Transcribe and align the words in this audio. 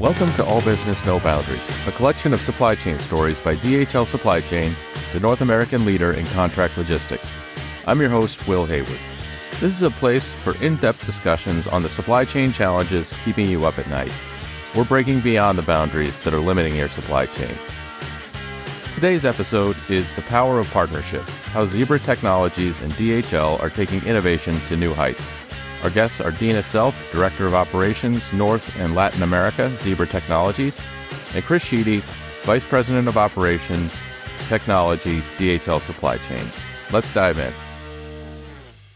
Welcome 0.00 0.32
to 0.36 0.44
All 0.46 0.62
Business 0.62 1.04
No 1.04 1.20
Boundaries, 1.20 1.86
a 1.86 1.92
collection 1.92 2.32
of 2.32 2.40
supply 2.40 2.74
chain 2.74 2.98
stories 2.98 3.38
by 3.38 3.54
DHL 3.54 4.06
Supply 4.06 4.40
Chain, 4.40 4.74
the 5.12 5.20
North 5.20 5.42
American 5.42 5.84
leader 5.84 6.14
in 6.14 6.24
contract 6.28 6.78
logistics. 6.78 7.36
I'm 7.86 8.00
your 8.00 8.08
host, 8.08 8.48
Will 8.48 8.64
Hayward. 8.64 8.98
This 9.60 9.74
is 9.74 9.82
a 9.82 9.90
place 9.90 10.32
for 10.32 10.56
in 10.64 10.76
depth 10.76 11.04
discussions 11.04 11.66
on 11.66 11.82
the 11.82 11.90
supply 11.90 12.24
chain 12.24 12.50
challenges 12.50 13.12
keeping 13.26 13.50
you 13.50 13.66
up 13.66 13.78
at 13.78 13.90
night. 13.90 14.10
We're 14.74 14.84
breaking 14.84 15.20
beyond 15.20 15.58
the 15.58 15.62
boundaries 15.62 16.22
that 16.22 16.32
are 16.32 16.40
limiting 16.40 16.76
your 16.76 16.88
supply 16.88 17.26
chain. 17.26 17.54
Today's 18.94 19.26
episode 19.26 19.76
is 19.90 20.14
The 20.14 20.22
Power 20.22 20.58
of 20.58 20.70
Partnership 20.70 21.28
How 21.52 21.66
Zebra 21.66 21.98
Technologies 21.98 22.80
and 22.80 22.94
DHL 22.94 23.60
are 23.60 23.68
taking 23.68 24.02
innovation 24.06 24.58
to 24.60 24.78
new 24.78 24.94
heights. 24.94 25.30
Our 25.82 25.90
guests 25.90 26.20
are 26.20 26.30
Deanna 26.30 26.62
Self, 26.62 27.10
Director 27.10 27.46
of 27.46 27.54
Operations, 27.54 28.30
North 28.34 28.70
and 28.76 28.94
Latin 28.94 29.22
America, 29.22 29.74
Zebra 29.78 30.06
Technologies, 30.06 30.80
and 31.34 31.42
Chris 31.42 31.64
Sheedy, 31.64 32.02
Vice 32.42 32.64
President 32.64 33.08
of 33.08 33.16
Operations, 33.16 33.98
Technology, 34.48 35.20
DHL 35.38 35.80
Supply 35.80 36.18
Chain. 36.18 36.44
Let's 36.92 37.12
dive 37.14 37.38
in. 37.38 37.52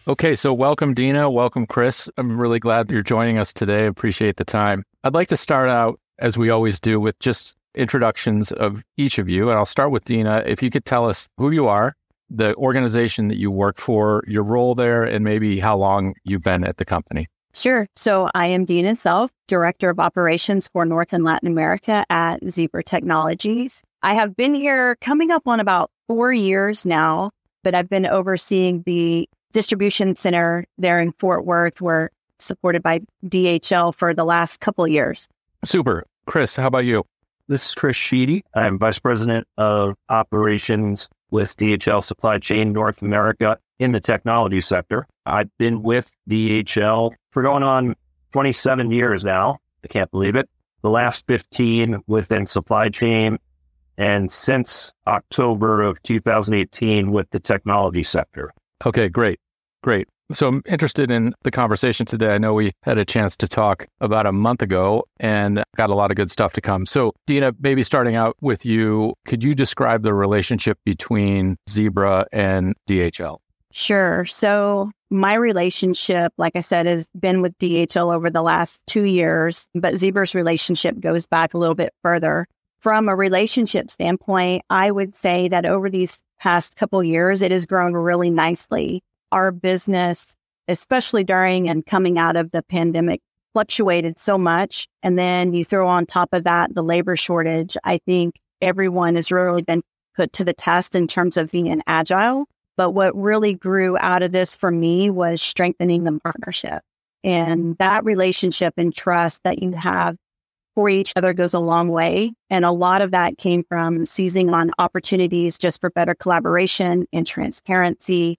Okay, 0.07 0.35
so 0.35 0.53
welcome, 0.53 0.95
Deanna. 0.95 1.33
Welcome, 1.33 1.67
Chris. 1.67 2.11
I'm 2.19 2.39
really 2.39 2.59
glad 2.59 2.91
you're 2.91 3.03
joining 3.03 3.39
us 3.39 3.55
today. 3.55 3.87
Appreciate 3.87 4.37
the 4.37 4.45
time. 4.45 4.85
I'd 5.05 5.15
like 5.15 5.29
to 5.29 5.39
start 5.39 5.71
out, 5.71 5.99
as 6.19 6.37
we 6.37 6.51
always 6.51 6.79
do, 6.79 7.01
with 7.01 7.19
just 7.19 7.57
introductions 7.75 8.53
of 8.53 8.85
each 8.99 9.19
of 9.19 9.31
you. 9.31 9.49
And 9.49 9.59
I'll 9.59 9.65
start 9.65 9.91
with 9.91 10.05
Deanna. 10.05 10.47
If 10.47 10.63
you 10.63 10.69
could 10.71 10.85
tell 10.85 11.09
us 11.09 11.31
who 11.39 11.51
you 11.51 11.67
are, 11.67 11.97
the 12.31 12.55
organization 12.57 13.29
that 13.29 13.37
you 13.37 13.51
work 13.51 13.79
for, 13.79 14.23
your 14.27 14.43
role 14.43 14.75
there, 14.75 15.03
and 15.03 15.25
maybe 15.25 15.61
how 15.61 15.77
long 15.77 16.15
you've 16.25 16.43
been 16.43 16.65
at 16.65 16.79
the 16.79 16.85
company. 16.85 17.27
Sure. 17.53 17.87
So 17.95 18.29
I 18.35 18.49
am 18.49 18.67
Deanna 18.67 18.97
Self, 18.97 19.31
Director 19.47 19.89
of 19.89 20.01
Operations 20.01 20.69
for 20.69 20.85
North 20.85 21.13
and 21.13 21.23
Latin 21.23 21.49
America 21.49 22.05
at 22.11 22.41
Zebra 22.51 22.83
Technologies. 22.83 23.81
I 24.03 24.15
have 24.15 24.37
been 24.37 24.55
here 24.55 24.97
coming 24.97 25.31
up 25.31 25.47
on 25.47 25.61
about 25.61 25.91
four 26.09 26.33
years 26.33 26.85
now, 26.85 27.31
but 27.63 27.75
I've 27.75 27.89
been 27.89 28.07
overseeing 28.07 28.83
the 28.87 29.29
distribution 29.53 30.17
center 30.17 30.67
there 30.79 30.99
in 30.99 31.13
Fort 31.13 31.47
Worth. 31.47 31.81
We're 31.81 32.11
supported 32.41 32.83
by 32.83 33.01
DHL 33.27 33.95
for 33.95 34.13
the 34.13 34.25
last 34.25 34.61
couple 34.61 34.87
years. 34.89 35.29
Super. 35.65 36.05
Chris, 36.27 36.57
how 36.57 36.67
about 36.67 36.85
you? 36.85 37.05
This 37.47 37.69
is 37.69 37.75
Chris 37.75 37.97
Sheedy. 37.97 38.43
I'm 38.55 38.79
Vice 38.79 38.99
President 38.99 39.47
of 39.59 39.95
Operations 40.09 41.09
with 41.35 41.57
DHL 41.57 42.01
Supply 42.01 42.39
Chain 42.39 42.73
North 42.73 43.03
America 43.03 43.59
in 43.81 43.91
the 43.91 43.99
technology 43.99 44.61
sector. 44.61 45.05
I've 45.27 45.51
been 45.59 45.83
with 45.83 46.13
DHL 46.31 47.13
for 47.33 47.43
going 47.43 47.65
on 47.65 47.97
27 48.31 48.93
years 48.93 49.25
now. 49.25 49.59
I 49.83 49.89
can't 49.89 50.09
believe 50.13 50.37
it. 50.37 50.49
The 50.83 50.91
last 50.91 51.25
15 51.27 52.05
within 52.07 52.47
supply 52.47 52.89
chain, 52.89 53.39
and 53.99 54.31
since 54.31 54.93
October 55.09 55.83
of 55.83 56.01
2018 56.05 57.11
with 57.11 57.29
the 57.31 57.41
technology 57.41 58.05
sector. 58.05 58.53
Okay, 58.87 59.09
great. 59.09 59.41
Great. 59.83 60.07
So 60.33 60.49
I'm 60.49 60.63
interested 60.67 61.11
in 61.11 61.35
the 61.43 61.51
conversation 61.51 62.07
today. 62.07 62.35
I 62.35 62.39
know 62.39 62.55
we 62.55 62.73
had 62.83 62.97
a 62.97 63.05
chance 63.05 63.37
to 63.37 63.47
talk 63.47 63.87
about 64.01 64.27
a 64.27 64.33
month 64.33 64.63
ago 64.63 65.05
and 65.21 65.63
got 65.77 65.91
a 65.91 65.95
lot 65.95 66.11
of 66.11 66.17
good 66.17 66.31
stuff 66.31 66.55
to 66.55 66.63
come. 66.63 66.87
So, 66.87 67.13
Deanna, 67.29 67.55
maybe 67.61 67.83
starting 67.83 68.17
out 68.17 68.37
with 68.41 68.65
you, 68.65 69.15
could 69.27 69.45
you 69.45 69.55
describe 69.55 70.03
the 70.03 70.15
relationship 70.15 70.79
between 70.85 71.57
Zebra 71.69 72.27
and 72.33 72.75
DHL? 72.89 73.39
Sure. 73.71 74.25
So, 74.25 74.91
my 75.11 75.35
relationship, 75.35 76.33
like 76.39 76.57
I 76.57 76.61
said, 76.61 76.87
has 76.87 77.07
been 77.19 77.43
with 77.43 77.57
DHL 77.59 78.15
over 78.15 78.31
the 78.31 78.43
last 78.43 78.83
two 78.87 79.05
years, 79.05 79.69
but 79.75 79.97
Zebra's 79.97 80.35
relationship 80.35 80.99
goes 81.01 81.27
back 81.27 81.53
a 81.53 81.59
little 81.59 81.75
bit 81.75 81.93
further. 82.03 82.47
From 82.81 83.09
a 83.09 83.17
relationship 83.17 83.91
standpoint, 83.91 84.63
I 84.71 84.91
would 84.91 85.15
say 85.15 85.49
that 85.49 85.67
over 85.67 85.91
these 85.91 86.23
past 86.39 86.77
couple 86.77 87.03
years, 87.05 87.43
it 87.43 87.51
has 87.51 87.67
grown 87.67 87.93
really 87.93 88.31
nicely 88.31 89.03
our 89.35 89.51
business, 89.51 90.37
especially 90.69 91.25
during 91.25 91.69
and 91.69 91.85
coming 91.85 92.19
out 92.19 92.37
of 92.37 92.53
the 92.53 92.63
pandemic, 92.63 93.21
fluctuated 93.53 94.19
so 94.19 94.39
much. 94.39 94.89
And 95.03 95.19
then 95.19 95.53
you 95.53 95.65
throw 95.65 95.89
on 95.89 96.07
top 96.07 96.33
of 96.33 96.45
that 96.45 96.75
the 96.75 96.83
labor 96.83 97.17
shortage. 97.17 97.77
I 97.85 97.99
think 98.07 98.37
everyone 98.63 99.17
has 99.17 99.33
really 99.33 99.63
been 99.63 99.83
put 100.15 100.33
to 100.35 100.45
the 100.45 100.53
test 100.53 100.95
in 100.95 101.09
terms 101.09 101.37
of 101.37 101.51
being 101.51 101.83
agile. 101.87 102.47
But 102.77 102.91
what 102.91 103.15
really 103.17 103.55
grew 103.55 103.97
out 103.99 104.23
of 104.23 104.33
this 104.33 104.57
for 104.57 104.71
me 104.71 105.11
was 105.11 105.43
strengthening 105.43 106.05
the 106.05 106.19
partnership. 106.23 106.83
And 107.25 107.77
that 107.79 108.05
relationship 108.05 108.75
and 108.77 108.95
trust 108.95 109.43
that 109.43 109.63
you 109.63 109.73
have 109.73 110.17
for 110.75 110.89
each 110.89 111.13
other 111.17 111.33
goes 111.33 111.55
a 111.55 111.61
long 111.61 111.89
way. 111.89 112.33
And 112.51 112.65
a 112.65 112.71
lot 112.71 113.03
of 113.03 113.11
that 113.13 113.39
came 113.39 113.65
from 113.69 114.07
seizing 114.07 114.53
on 114.53 114.71
opportunities 114.79 115.59
just 115.59 115.81
for 115.81 115.91
better 115.91 116.15
collaboration 116.15 117.07
and 117.13 117.27
transparency 117.27 118.39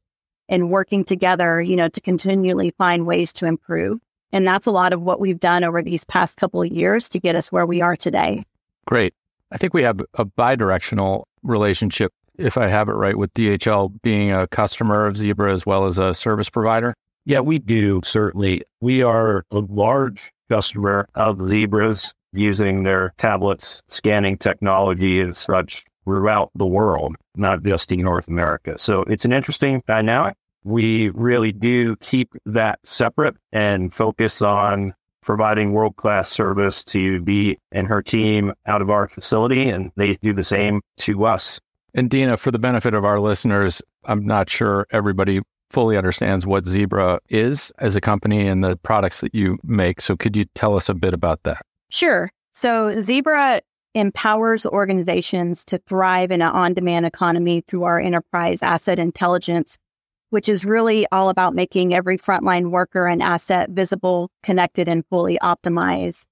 and 0.49 0.69
working 0.69 1.03
together, 1.03 1.61
you 1.61 1.75
know, 1.75 1.87
to 1.89 2.01
continually 2.01 2.71
find 2.77 3.05
ways 3.05 3.33
to 3.33 3.45
improve. 3.45 3.99
And 4.31 4.45
that's 4.45 4.67
a 4.67 4.71
lot 4.71 4.93
of 4.93 5.01
what 5.01 5.19
we've 5.19 5.39
done 5.39 5.63
over 5.63 5.81
these 5.81 6.03
past 6.03 6.37
couple 6.37 6.61
of 6.61 6.67
years 6.67 7.07
to 7.09 7.19
get 7.19 7.35
us 7.35 7.51
where 7.51 7.65
we 7.65 7.81
are 7.81 7.95
today. 7.95 8.45
Great. 8.85 9.13
I 9.51 9.57
think 9.57 9.73
we 9.73 9.83
have 9.83 10.01
a 10.15 10.25
bidirectional 10.25 11.23
relationship, 11.43 12.11
if 12.37 12.57
I 12.57 12.67
have 12.67 12.89
it 12.89 12.93
right, 12.93 13.17
with 13.17 13.33
DHL 13.33 13.93
being 14.01 14.31
a 14.31 14.47
customer 14.47 15.05
of 15.05 15.17
Zebra 15.17 15.53
as 15.53 15.65
well 15.65 15.85
as 15.85 15.97
a 15.97 16.13
service 16.13 16.49
provider. 16.49 16.93
Yeah, 17.25 17.39
we 17.39 17.59
do, 17.59 18.01
certainly. 18.03 18.63
We 18.81 19.01
are 19.01 19.45
a 19.51 19.59
large 19.59 20.31
customer 20.49 21.07
of 21.15 21.41
Zebra's 21.41 22.13
using 22.33 22.83
their 22.83 23.13
tablets, 23.17 23.81
scanning 23.87 24.37
technology 24.37 25.21
and 25.21 25.35
such 25.35 25.85
throughout 26.05 26.51
the 26.55 26.65
world, 26.65 27.15
not 27.35 27.63
just 27.63 27.91
in 27.91 28.01
North 28.01 28.27
America. 28.27 28.77
So 28.77 29.01
it's 29.03 29.25
an 29.25 29.33
interesting 29.33 29.83
dynamic. 29.87 30.35
We 30.63 31.09
really 31.09 31.51
do 31.51 31.95
keep 31.97 32.33
that 32.45 32.79
separate 32.83 33.35
and 33.51 33.93
focus 33.93 34.41
on 34.41 34.93
providing 35.21 35.73
world 35.73 35.95
class 35.95 36.29
service 36.29 36.83
to 36.85 37.21
Bea 37.21 37.57
and 37.71 37.87
her 37.87 38.01
team 38.01 38.53
out 38.67 38.81
of 38.81 38.89
our 38.89 39.07
facility, 39.07 39.69
and 39.69 39.91
they 39.95 40.13
do 40.13 40.33
the 40.33 40.43
same 40.43 40.81
to 40.97 41.25
us. 41.25 41.59
And 41.93 42.09
Deanna, 42.09 42.37
for 42.37 42.51
the 42.51 42.59
benefit 42.59 42.93
of 42.93 43.05
our 43.05 43.19
listeners, 43.19 43.81
I'm 44.05 44.25
not 44.25 44.49
sure 44.49 44.85
everybody 44.91 45.41
fully 45.69 45.97
understands 45.97 46.45
what 46.45 46.65
Zebra 46.65 47.19
is 47.29 47.71
as 47.79 47.95
a 47.95 48.01
company 48.01 48.47
and 48.47 48.63
the 48.63 48.75
products 48.77 49.21
that 49.21 49.33
you 49.33 49.57
make. 49.63 49.99
So 50.01 50.15
could 50.15 50.35
you 50.35 50.45
tell 50.55 50.75
us 50.75 50.89
a 50.89 50.93
bit 50.93 51.13
about 51.13 51.41
that? 51.43 51.65
Sure. 51.89 52.31
So 52.51 53.01
Zebra 53.01 53.61
empowers 53.95 54.65
organizations 54.65 55.65
to 55.65 55.79
thrive 55.87 56.29
in 56.29 56.41
an 56.41 56.51
on 56.51 56.73
demand 56.73 57.05
economy 57.05 57.63
through 57.67 57.83
our 57.83 57.99
enterprise 57.99 58.61
asset 58.61 58.99
intelligence, 58.99 59.77
which 60.29 60.49
is 60.49 60.65
really 60.65 61.07
all 61.11 61.29
about 61.29 61.55
making 61.55 61.93
every 61.93 62.17
frontline 62.17 62.69
worker 62.69 63.07
and 63.07 63.23
asset 63.23 63.69
visible, 63.71 64.29
connected, 64.43 64.87
and 64.87 65.05
fully 65.09 65.39
optimized. 65.41 66.25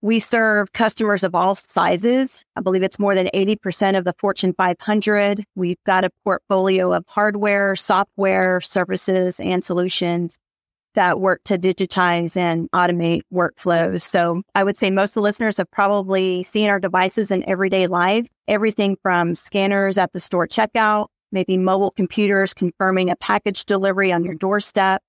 We 0.00 0.18
serve 0.18 0.72
customers 0.72 1.24
of 1.24 1.34
all 1.34 1.54
sizes. 1.54 2.40
I 2.54 2.60
believe 2.60 2.82
it's 2.82 3.00
more 3.00 3.14
than 3.14 3.30
80% 3.34 3.96
of 3.96 4.04
the 4.04 4.14
Fortune 4.18 4.52
500. 4.52 5.44
We've 5.56 5.82
got 5.86 6.04
a 6.04 6.10
portfolio 6.24 6.92
of 6.92 7.04
hardware, 7.08 7.74
software, 7.74 8.60
services, 8.60 9.40
and 9.40 9.64
solutions 9.64 10.38
that 10.94 11.20
work 11.20 11.42
to 11.44 11.58
digitize 11.58 12.36
and 12.36 12.70
automate 12.72 13.22
workflows. 13.32 14.02
So 14.02 14.42
I 14.54 14.64
would 14.64 14.76
say 14.76 14.90
most 14.90 15.10
of 15.10 15.14
the 15.14 15.20
listeners 15.20 15.56
have 15.58 15.70
probably 15.70 16.42
seen 16.42 16.68
our 16.70 16.80
devices 16.80 17.30
in 17.30 17.48
everyday 17.48 17.86
life, 17.86 18.26
everything 18.48 18.96
from 19.02 19.34
scanners 19.34 19.98
at 19.98 20.12
the 20.12 20.20
store 20.20 20.46
checkout, 20.48 21.06
maybe 21.30 21.56
mobile 21.56 21.90
computers 21.90 22.54
confirming 22.54 23.10
a 23.10 23.16
package 23.16 23.64
delivery 23.64 24.12
on 24.12 24.24
your 24.24 24.34
doorstep, 24.34 25.02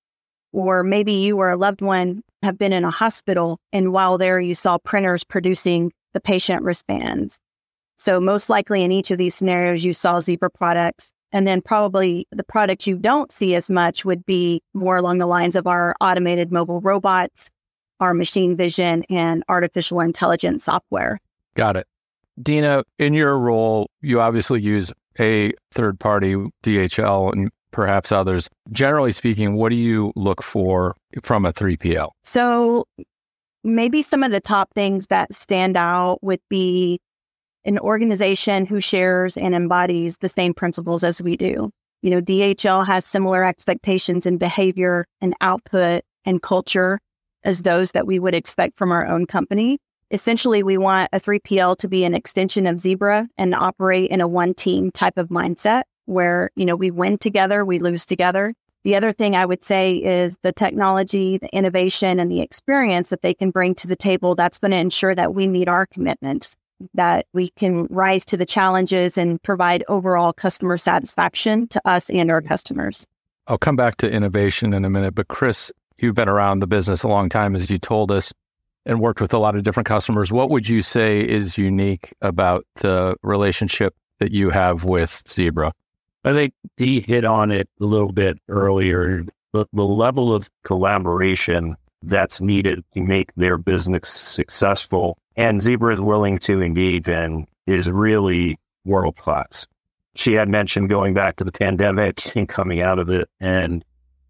or 0.52 0.82
maybe 0.82 1.12
you 1.12 1.38
or 1.38 1.50
a 1.50 1.56
loved 1.56 1.80
one 1.80 2.22
have 2.42 2.58
been 2.58 2.72
in 2.72 2.84
a 2.84 2.90
hospital 2.90 3.58
and 3.72 3.92
while 3.92 4.18
there 4.18 4.40
you 4.40 4.54
saw 4.54 4.78
printers 4.78 5.24
producing 5.24 5.92
the 6.12 6.20
patient 6.20 6.62
wristbands. 6.62 7.38
So 7.98 8.18
most 8.20 8.48
likely 8.48 8.82
in 8.82 8.92
each 8.92 9.10
of 9.10 9.18
these 9.18 9.34
scenarios, 9.34 9.84
you 9.84 9.92
saw 9.92 10.20
Zebra 10.20 10.50
products 10.50 11.12
and 11.32 11.46
then 11.46 11.60
probably 11.60 12.26
the 12.30 12.44
product 12.44 12.86
you 12.86 12.96
don't 12.96 13.30
see 13.32 13.54
as 13.54 13.70
much 13.70 14.04
would 14.04 14.24
be 14.26 14.62
more 14.74 14.96
along 14.96 15.18
the 15.18 15.26
lines 15.26 15.56
of 15.56 15.66
our 15.66 15.94
automated 16.00 16.50
mobile 16.50 16.80
robots, 16.80 17.50
our 18.00 18.14
machine 18.14 18.56
vision, 18.56 19.04
and 19.08 19.44
artificial 19.48 20.00
intelligence 20.00 20.64
software. 20.64 21.20
Got 21.54 21.76
it. 21.76 21.86
Deanna, 22.40 22.84
in 22.98 23.14
your 23.14 23.38
role, 23.38 23.90
you 24.00 24.20
obviously 24.20 24.60
use 24.60 24.92
a 25.18 25.52
third 25.72 26.00
party, 26.00 26.34
DHL, 26.62 27.32
and 27.32 27.50
perhaps 27.70 28.12
others. 28.12 28.48
Generally 28.70 29.12
speaking, 29.12 29.54
what 29.54 29.70
do 29.70 29.76
you 29.76 30.12
look 30.16 30.42
for 30.42 30.96
from 31.22 31.44
a 31.44 31.52
3PL? 31.52 32.10
So, 32.24 32.86
maybe 33.62 34.00
some 34.02 34.22
of 34.22 34.30
the 34.32 34.40
top 34.40 34.70
things 34.74 35.06
that 35.08 35.34
stand 35.34 35.76
out 35.76 36.22
would 36.22 36.40
be 36.48 37.00
an 37.64 37.78
organization 37.78 38.66
who 38.66 38.80
shares 38.80 39.36
and 39.36 39.54
embodies 39.54 40.18
the 40.18 40.28
same 40.28 40.54
principles 40.54 41.04
as 41.04 41.20
we 41.20 41.36
do. 41.36 41.70
You 42.02 42.10
know, 42.10 42.20
DHL 42.20 42.86
has 42.86 43.04
similar 43.04 43.44
expectations 43.44 44.24
in 44.24 44.38
behavior 44.38 45.06
and 45.20 45.34
output 45.40 46.02
and 46.24 46.42
culture 46.42 46.98
as 47.44 47.62
those 47.62 47.92
that 47.92 48.06
we 48.06 48.18
would 48.18 48.34
expect 48.34 48.78
from 48.78 48.92
our 48.92 49.06
own 49.06 49.26
company. 49.26 49.78
essentially 50.10 50.62
we 50.62 50.76
want 50.76 51.08
a 51.12 51.20
3PL 51.20 51.76
to 51.78 51.88
be 51.88 52.04
an 52.04 52.14
extension 52.14 52.66
of 52.66 52.80
Zebra 52.80 53.28
and 53.38 53.54
operate 53.54 54.10
in 54.10 54.20
a 54.20 54.28
one 54.28 54.54
team 54.54 54.90
type 54.90 55.18
of 55.18 55.28
mindset 55.28 55.82
where, 56.06 56.50
you 56.56 56.66
know, 56.66 56.76
we 56.76 56.90
win 56.90 57.18
together, 57.18 57.64
we 57.64 57.78
lose 57.78 58.04
together. 58.04 58.52
The 58.82 58.96
other 58.96 59.12
thing 59.12 59.36
I 59.36 59.44
would 59.46 59.62
say 59.62 59.96
is 59.96 60.36
the 60.42 60.52
technology, 60.52 61.38
the 61.38 61.54
innovation, 61.54 62.18
and 62.18 62.30
the 62.30 62.40
experience 62.40 63.10
that 63.10 63.22
they 63.22 63.34
can 63.34 63.50
bring 63.50 63.74
to 63.76 63.86
the 63.86 63.96
table. 63.96 64.34
That's 64.34 64.58
going 64.58 64.70
to 64.70 64.78
ensure 64.78 65.14
that 65.14 65.34
we 65.34 65.46
meet 65.46 65.68
our 65.68 65.86
commitments, 65.86 66.56
that 66.94 67.26
we 67.32 67.50
can 67.50 67.86
rise 67.90 68.24
to 68.26 68.36
the 68.36 68.46
challenges 68.46 69.18
and 69.18 69.42
provide 69.42 69.84
overall 69.88 70.32
customer 70.32 70.76
satisfaction 70.76 71.66
to 71.68 71.80
us 71.84 72.10
and 72.10 72.30
our 72.30 72.42
customers. 72.42 73.06
I'll 73.46 73.58
come 73.58 73.76
back 73.76 73.96
to 73.96 74.10
innovation 74.10 74.72
in 74.72 74.84
a 74.84 74.90
minute, 74.90 75.14
but 75.14 75.28
Chris, 75.28 75.72
you've 75.98 76.14
been 76.14 76.28
around 76.28 76.60
the 76.60 76.66
business 76.66 77.02
a 77.02 77.08
long 77.08 77.28
time, 77.28 77.56
as 77.56 77.70
you 77.70 77.78
told 77.78 78.12
us, 78.12 78.32
and 78.86 79.00
worked 79.00 79.20
with 79.20 79.34
a 79.34 79.38
lot 79.38 79.56
of 79.56 79.62
different 79.62 79.86
customers. 79.86 80.32
What 80.32 80.50
would 80.50 80.68
you 80.68 80.80
say 80.80 81.20
is 81.20 81.58
unique 81.58 82.14
about 82.22 82.66
the 82.76 83.16
relationship 83.22 83.94
that 84.18 84.32
you 84.32 84.50
have 84.50 84.84
with 84.84 85.22
Zebra? 85.28 85.72
I 86.24 86.32
think 86.32 86.54
Dee 86.76 87.00
hit 87.00 87.24
on 87.24 87.50
it 87.50 87.68
a 87.80 87.84
little 87.84 88.12
bit 88.12 88.38
earlier. 88.48 89.24
The, 89.52 89.66
the 89.72 89.84
level 89.84 90.34
of 90.34 90.48
collaboration 90.64 91.76
that's 92.02 92.40
needed 92.40 92.84
to 92.94 93.00
make 93.02 93.34
their 93.34 93.58
business 93.58 94.08
successful 94.08 95.18
and 95.36 95.62
Zebra 95.62 95.94
is 95.94 96.00
willing 96.00 96.38
to 96.40 96.62
engage 96.62 97.08
in 97.08 97.46
is 97.66 97.90
really 97.90 98.58
world 98.84 99.16
class. 99.16 99.66
She 100.16 100.32
had 100.32 100.48
mentioned 100.48 100.88
going 100.88 101.14
back 101.14 101.36
to 101.36 101.44
the 101.44 101.52
pandemic 101.52 102.20
and 102.36 102.48
coming 102.48 102.80
out 102.80 102.98
of 102.98 103.08
it, 103.10 103.28
and 103.38 103.84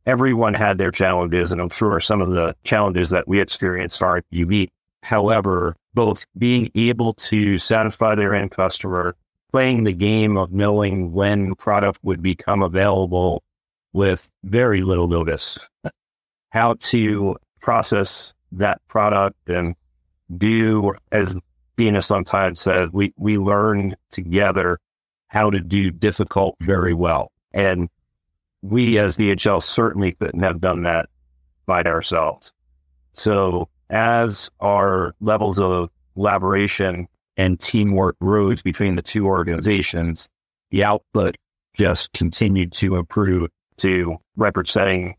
everyone 0.06 0.54
had 0.54 0.78
their 0.78 0.90
challenges. 0.90 1.52
And 1.52 1.60
I'm 1.60 1.70
sure 1.70 2.00
some 2.00 2.20
of 2.20 2.30
the 2.30 2.54
challenges 2.64 3.10
that 3.10 3.26
we 3.26 3.40
experienced 3.40 4.02
are 4.02 4.22
unique. 4.30 4.70
However, 5.02 5.74
both 5.94 6.26
being 6.36 6.70
able 6.74 7.14
to 7.14 7.58
satisfy 7.58 8.14
their 8.14 8.34
end 8.34 8.50
customer 8.50 9.16
playing 9.50 9.84
the 9.84 9.92
game 9.92 10.36
of 10.36 10.52
knowing 10.52 11.12
when 11.12 11.54
product 11.56 11.98
would 12.02 12.22
become 12.22 12.62
available 12.62 13.42
with 13.92 14.30
very 14.44 14.82
little 14.82 15.08
notice, 15.08 15.58
how 16.50 16.74
to 16.74 17.36
process 17.60 18.32
that 18.52 18.80
product 18.88 19.50
and 19.50 19.74
do, 20.36 20.94
as 21.12 21.36
Deanna 21.76 22.04
sometimes 22.04 22.60
says, 22.60 22.90
we, 22.92 23.12
we 23.16 23.38
learn 23.38 23.96
together 24.10 24.78
how 25.28 25.50
to 25.50 25.60
do 25.60 25.90
difficult 25.90 26.56
very 26.60 26.94
well. 26.94 27.32
And 27.52 27.88
we 28.62 28.98
as 28.98 29.16
DHL 29.16 29.62
certainly 29.62 30.12
couldn't 30.12 30.42
have 30.42 30.60
done 30.60 30.82
that 30.82 31.08
by 31.66 31.82
ourselves. 31.82 32.52
So 33.12 33.68
as 33.88 34.50
our 34.60 35.14
levels 35.20 35.60
of 35.60 35.90
collaboration 36.14 37.08
and 37.36 37.58
teamwork 37.58 38.16
rose 38.20 38.62
between 38.62 38.96
the 38.96 39.02
two 39.02 39.26
organizations, 39.26 40.28
the 40.70 40.84
output 40.84 41.36
just 41.74 42.12
continued 42.12 42.72
to 42.72 42.96
improve 42.96 43.48
to 43.78 44.16
record 44.36 44.68
setting 44.68 45.14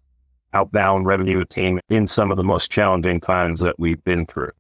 outbound 0.54 1.06
revenue 1.06 1.40
attainment 1.40 1.86
in 1.90 2.06
some 2.06 2.32
of 2.32 2.38
the 2.38 2.44
most 2.44 2.70
challenging 2.70 3.20
times 3.20 3.62
that 3.62 3.80
we've 3.80 4.04
been 4.04 4.26
through. 4.26 4.52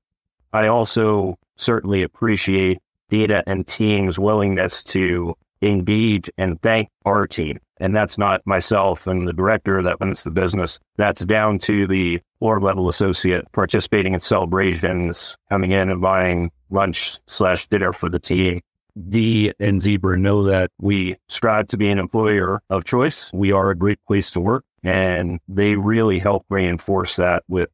I 0.53 0.67
also 0.67 1.37
certainly 1.57 2.03
appreciate 2.03 2.79
Deanna 3.11 3.43
and 3.45 3.67
team's 3.67 4.17
willingness 4.17 4.83
to 4.85 5.35
engage 5.61 6.29
and 6.37 6.61
thank 6.61 6.89
our 7.05 7.27
team. 7.27 7.59
And 7.79 7.95
that's 7.95 8.17
not 8.17 8.45
myself 8.45 9.07
and 9.07 9.27
the 9.27 9.33
director 9.33 9.81
that 9.81 9.97
runs 9.99 10.23
the 10.23 10.31
business. 10.31 10.79
That's 10.97 11.25
down 11.25 11.57
to 11.59 11.87
the 11.87 12.21
floor 12.39 12.59
level 12.59 12.89
associate 12.89 13.51
participating 13.51 14.13
in 14.13 14.19
celebrations, 14.19 15.35
coming 15.49 15.71
in 15.71 15.89
and 15.89 16.01
buying 16.01 16.51
lunch 16.69 17.19
slash 17.27 17.67
dinner 17.67 17.91
for 17.91 18.09
the 18.09 18.19
team. 18.19 18.61
D 19.09 19.53
and 19.59 19.81
Zebra 19.81 20.17
know 20.17 20.43
that 20.43 20.69
we 20.79 21.15
strive 21.29 21.67
to 21.67 21.77
be 21.77 21.89
an 21.89 21.97
employer 21.97 22.61
of 22.69 22.83
choice. 22.83 23.31
We 23.33 23.51
are 23.51 23.69
a 23.69 23.75
great 23.75 23.99
place 24.05 24.29
to 24.31 24.41
work, 24.41 24.65
and 24.83 25.39
they 25.47 25.75
really 25.75 26.19
help 26.19 26.45
reinforce 26.49 27.15
that 27.15 27.43
with 27.47 27.69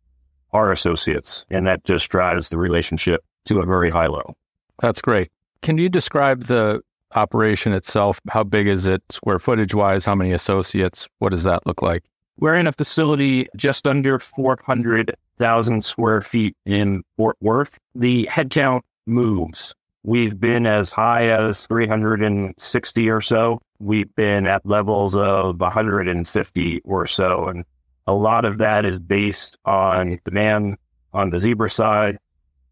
our 0.57 0.71
associates. 0.71 1.45
And 1.49 1.65
that 1.67 1.83
just 1.85 2.09
drives 2.09 2.49
the 2.49 2.57
relationship 2.57 3.23
to 3.45 3.59
a 3.59 3.65
very 3.65 3.89
high 3.89 4.07
level. 4.07 4.35
That's 4.81 5.01
great. 5.01 5.29
Can 5.61 5.77
you 5.77 5.89
describe 5.89 6.43
the 6.43 6.81
operation 7.15 7.73
itself? 7.73 8.19
How 8.27 8.43
big 8.43 8.67
is 8.67 8.85
it 8.85 9.01
square 9.09 9.39
footage 9.39 9.73
wise? 9.73 10.05
How 10.05 10.15
many 10.15 10.31
associates? 10.31 11.07
What 11.19 11.29
does 11.29 11.43
that 11.43 11.65
look 11.65 11.81
like? 11.81 12.03
We're 12.39 12.55
in 12.55 12.67
a 12.67 12.71
facility 12.71 13.47
just 13.55 13.87
under 13.87 14.19
400,000 14.19 15.83
square 15.83 16.21
feet 16.21 16.55
in 16.65 17.03
Fort 17.15 17.37
Worth. 17.41 17.79
The 17.95 18.27
headcount 18.31 18.81
moves. 19.07 19.73
We've 20.03 20.39
been 20.39 20.67
as 20.67 20.91
high 20.91 21.29
as 21.29 21.65
360 21.65 23.09
or 23.09 23.21
so. 23.21 23.59
We've 23.79 24.13
been 24.15 24.45
at 24.45 24.65
levels 24.65 25.15
of 25.15 25.59
150 25.59 26.81
or 26.83 27.07
so. 27.07 27.47
And 27.47 27.65
a 28.07 28.13
lot 28.13 28.45
of 28.45 28.57
that 28.57 28.85
is 28.85 28.99
based 28.99 29.57
on 29.65 30.19
demand 30.25 30.77
on 31.13 31.29
the 31.29 31.39
Zebra 31.39 31.69
side, 31.69 32.17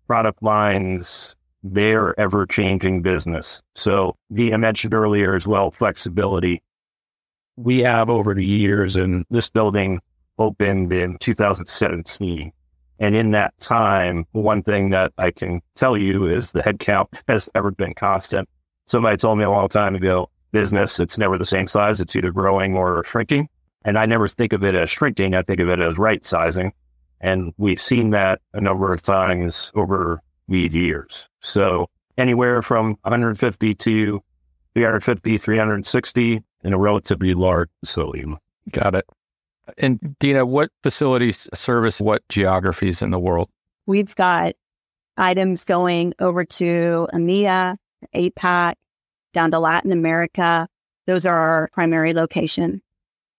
product 0.08 0.42
lines, 0.42 1.36
their 1.64 2.18
ever 2.20 2.46
changing 2.46 3.02
business. 3.02 3.62
So, 3.76 4.16
Deanna 4.32 4.60
mentioned 4.60 4.94
earlier 4.94 5.36
as 5.36 5.48
well, 5.48 5.72
flexibility 5.72 6.62
we 7.58 7.80
have 7.80 8.10
over 8.10 8.34
the 8.34 8.46
years, 8.46 8.96
and 8.96 9.26
this 9.30 9.50
building 9.50 10.02
opened 10.38 10.92
in 10.92 11.18
2017. 11.20 12.52
And 13.00 13.16
in 13.16 13.32
that 13.32 13.58
time, 13.60 14.26
one 14.32 14.64
thing 14.64 14.90
that 14.92 15.14
I 15.18 15.32
can 15.32 15.62
tell 15.76 15.98
you 15.98 16.26
is 16.26 16.52
the 16.52 16.62
headcount 16.62 17.08
has 17.28 17.50
never 17.56 17.72
been 17.72 17.94
constant. 17.94 18.48
Somebody 18.88 19.18
told 19.18 19.38
me 19.38 19.44
a 19.44 19.50
long 19.50 19.68
time 19.68 19.96
ago, 19.96 20.30
business, 20.52 21.00
it's 21.00 21.18
never 21.18 21.38
the 21.38 21.46
same 21.46 21.68
size. 21.68 22.00
It's 22.00 22.16
either 22.16 22.32
growing 22.32 22.76
or 22.76 23.04
shrinking. 23.04 23.50
And 23.86 23.98
I 23.98 24.06
never 24.06 24.28
think 24.28 24.52
of 24.52 24.66
it 24.66 24.76
as 24.76 24.90
shrinking. 24.90 25.36
I 25.36 25.44
think 25.44 25.60
of 25.62 25.70
it 25.70 25.80
as 25.80 25.98
right 25.98 26.26
sizing. 26.26 26.74
And 27.22 27.54
we've 27.58 27.80
seen 27.80 28.10
that 28.10 28.42
a 28.54 28.60
number 28.60 28.92
of 28.92 29.02
times 29.02 29.72
over 29.76 30.22
these 30.48 30.76
years. 30.76 31.30
So 31.42 31.88
anywhere 32.18 32.62
from 32.62 32.98
150 33.04 33.76
to 33.76 34.24
350, 34.74 35.38
360 35.38 36.44
in 36.64 36.74
a 36.74 36.78
relatively 36.78 37.34
large 37.34 37.70
facility. 37.80 38.26
Got 38.72 38.96
it. 38.96 39.06
And 39.78 40.00
Deanna, 40.20 40.48
what 40.48 40.72
facilities 40.84 41.48
service 41.54 42.02
what 42.02 42.28
geographies 42.30 43.02
in 43.02 43.12
the 43.12 43.20
world? 43.20 43.50
We've 43.86 44.14
got 44.16 44.56
items 45.18 45.64
going 45.64 46.14
over 46.20 46.44
to 46.44 47.08
EMEA, 47.14 47.78
APAC, 48.16 48.74
down 49.34 49.52
to 49.52 49.60
Latin 49.60 49.92
America. 49.92 50.68
Those 51.06 51.26
are 51.26 51.38
our 51.38 51.70
primary 51.74 52.14
location. 52.14 52.82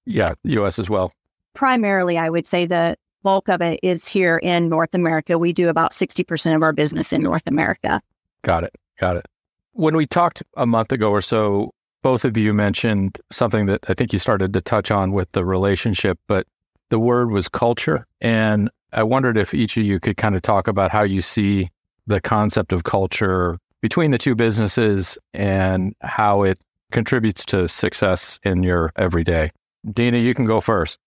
Yeah, 0.07 0.35
US 0.45 0.79
as 0.79 0.89
well. 0.89 1.13
Primarily, 1.55 2.19
I 2.19 2.31
would 2.31 2.47
say 2.47 2.67
the 2.67 2.97
bulk 3.23 3.49
of 3.49 3.61
it 3.61 3.81
is 3.83 4.07
here 4.07 4.39
in 4.39 4.69
North 4.69 4.95
America. 4.95 5.37
We 5.37 5.53
do 5.53 5.69
about 5.69 5.93
60% 5.93 6.55
of 6.55 6.63
our 6.63 6.73
business 6.73 7.13
in 7.13 7.23
North 7.23 7.47
America. 7.47 8.01
Got 8.43 8.65
it. 8.65 8.77
Got 9.01 9.17
it. 9.17 9.27
When 9.73 9.97
we 9.97 10.07
talked 10.07 10.43
a 10.57 10.67
month 10.67 10.93
ago 10.93 11.11
or 11.11 11.21
so, 11.21 11.71
both 12.03 12.25
of 12.25 12.37
you 12.37 12.55
mentioned 12.55 13.19
something 13.33 13.67
that 13.67 13.81
I 13.89 13.95
think 13.95 14.13
you 14.13 14.19
started 14.19 14.53
to 14.53 14.61
touch 14.61 14.91
on 14.91 15.13
with 15.13 15.31
the 15.33 15.45
relationship, 15.45 16.19
but 16.29 16.47
the 16.89 17.01
word 17.01 17.31
was 17.31 17.49
culture. 17.49 18.07
And 18.21 18.71
I 18.93 19.03
wondered 19.03 19.37
if 19.37 19.53
each 19.53 19.77
of 19.77 19.85
you 19.85 19.99
could 19.99 20.17
kind 20.17 20.37
of 20.37 20.43
talk 20.43 20.69
about 20.69 20.93
how 20.93 21.03
you 21.03 21.21
see 21.21 21.69
the 22.07 22.21
concept 22.21 22.73
of 22.73 22.85
culture 22.85 23.57
between 23.83 24.13
the 24.13 24.19
two 24.19 24.35
businesses 24.37 25.19
and 25.35 25.95
how 26.01 26.43
it 26.43 26.59
contributes 26.93 27.45
to 27.47 27.67
success 27.67 28.39
in 28.45 28.63
your 28.63 28.93
everyday. 28.97 29.51
Deanna, 29.87 30.23
you 30.23 30.35
can 30.35 30.45
go 30.45 30.61
first. 30.61 30.99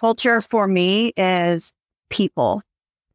Culture 0.00 0.40
for 0.40 0.66
me 0.66 1.12
is 1.16 1.72
people 2.10 2.62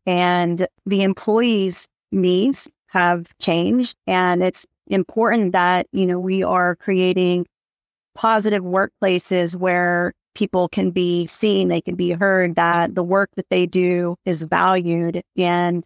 and 0.06 0.68
the 0.86 1.04
employees' 1.04 1.88
needs 2.12 2.70
have 2.88 3.28
changed 3.40 3.98
and 4.08 4.42
it's 4.42 4.66
important 4.88 5.52
that, 5.52 5.88
you 5.92 6.06
know, 6.06 6.18
we 6.18 6.44
are 6.44 6.76
creating 6.78 7.46
positive 8.16 8.64
workplaces 8.64 9.56
where 9.56 10.14
people 10.34 10.70
can 10.70 10.92
be 10.92 11.26
seen, 11.26 11.68
they 11.68 11.82
can 11.82 11.96
be 11.96 12.12
heard, 12.12 12.56
that 12.56 12.96
the 12.96 13.04
work 13.04 13.30
that 13.36 13.50
they 13.50 13.66
do 13.66 14.16
is 14.26 14.44
valued. 14.44 15.22
And 15.36 15.86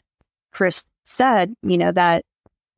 Chris 0.52 0.86
said, 1.06 1.54
you 1.64 1.78
know, 1.78 1.92
that 1.92 2.24